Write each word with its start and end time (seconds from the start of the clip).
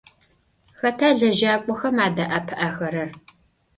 Xeta 0.79 1.09
lejak'oxem 1.19 1.97
ade'epı'exerer? 2.05 3.09